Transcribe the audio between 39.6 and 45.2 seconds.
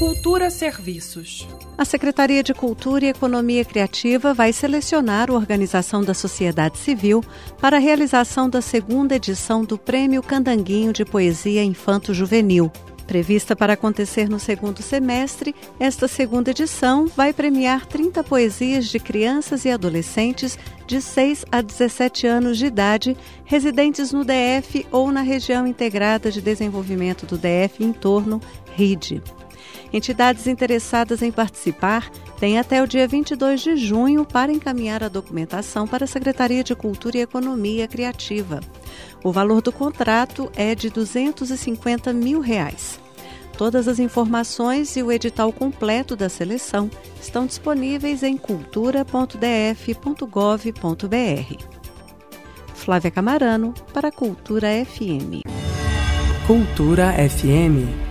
do contrato é de R$ 250 mil. Reais. Todas as informações e o